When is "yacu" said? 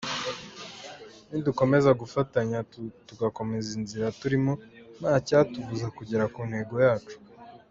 6.85-7.17